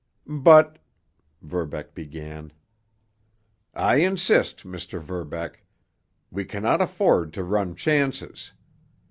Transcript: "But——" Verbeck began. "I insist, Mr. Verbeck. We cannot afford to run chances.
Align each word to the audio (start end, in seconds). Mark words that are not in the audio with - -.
"But——" 0.25 0.79
Verbeck 1.43 1.93
began. 1.93 2.51
"I 3.75 3.97
insist, 3.97 4.65
Mr. 4.65 4.99
Verbeck. 4.99 5.63
We 6.31 6.43
cannot 6.43 6.81
afford 6.81 7.33
to 7.33 7.43
run 7.43 7.75
chances. 7.75 8.51